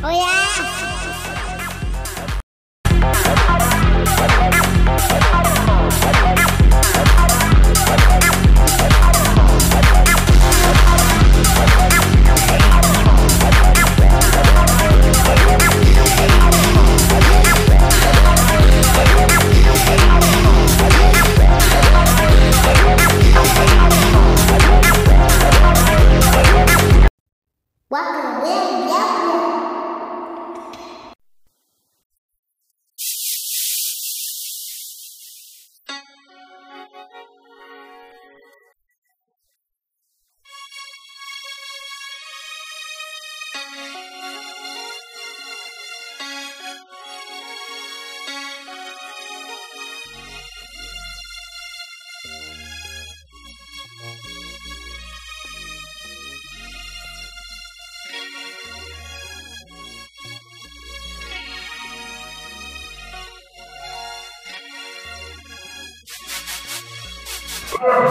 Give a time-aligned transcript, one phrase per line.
[0.00, 0.99] 뭐야?
[67.82, 68.10] Yeah.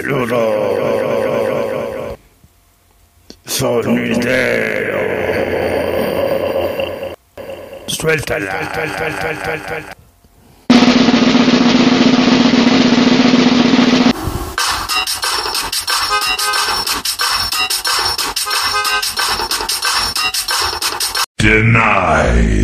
[0.00, 0.28] Saludos.
[3.46, 4.98] Sonidero.
[7.86, 8.72] Suéltala.
[21.38, 22.63] Denied.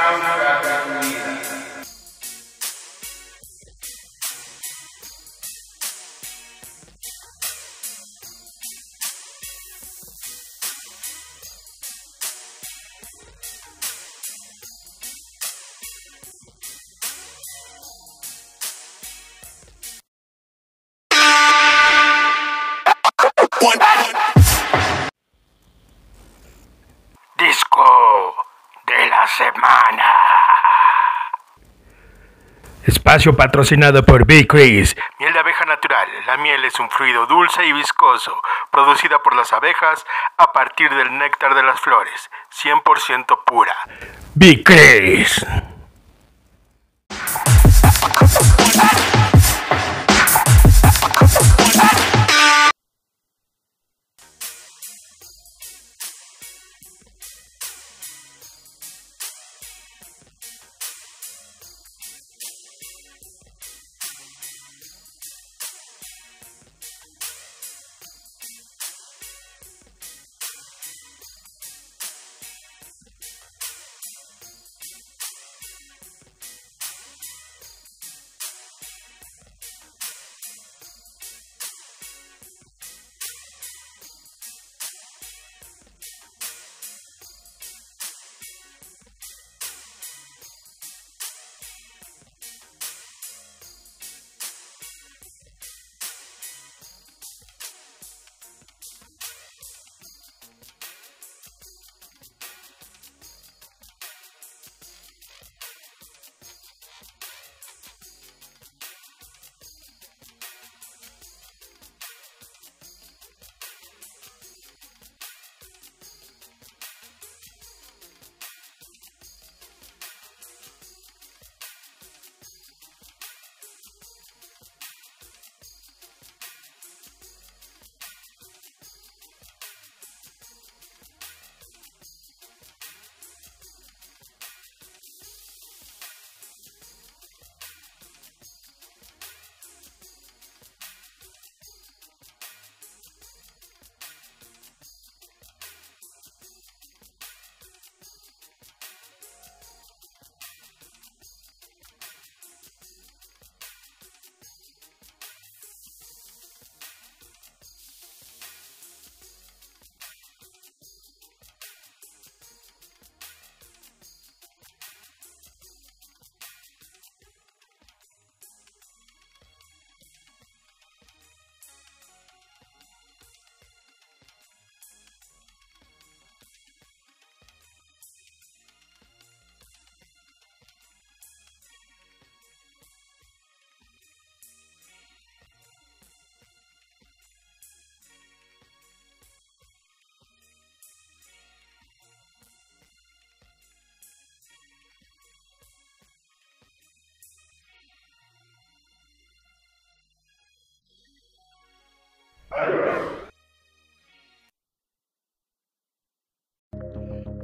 [0.00, 0.40] Disco
[33.10, 34.94] Espacio patrocinado por Big Chris.
[35.18, 36.06] Miel de abeja natural.
[36.28, 38.40] La miel es un fluido dulce y viscoso,
[38.70, 42.30] producida por las abejas a partir del néctar de las flores,
[42.62, 43.74] 100% pura.
[44.36, 45.44] Big Chris.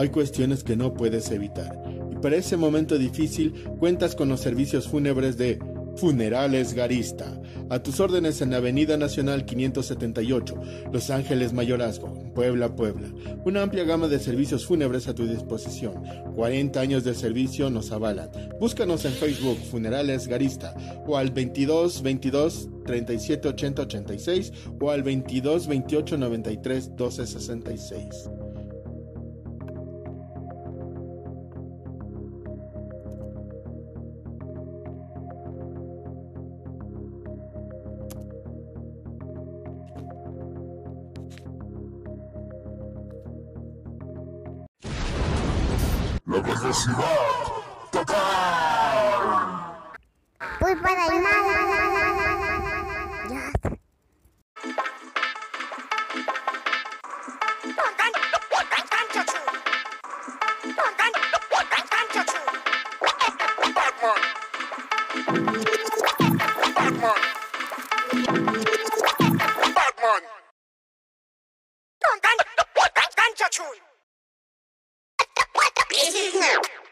[0.00, 1.78] Hay cuestiones que no puedes evitar.
[2.10, 5.58] Y para ese momento difícil cuentas con los servicios fúnebres de
[5.96, 7.38] Funerales Garista.
[7.68, 10.54] A tus órdenes en la Avenida Nacional 578,
[10.90, 13.08] Los Ángeles Mayorazgo, Puebla, Puebla.
[13.44, 16.02] Una amplia gama de servicios fúnebres a tu disposición.
[16.34, 18.30] 40 años de servicio nos avalan.
[18.58, 20.74] Búscanos en Facebook Funerales Garista
[21.06, 28.30] o al 22 22 37 80 86 o al 22 28 93 12 66.
[46.42, 47.04] necesidad
[47.90, 48.20] total.
[50.60, 51.40] Voy para el mar.
[63.72, 64.16] Batman.
[66.74, 67.10] Batman.
[67.10, 67.40] Batman.
[73.34, 73.89] Batman.
[76.08, 76.89] is now.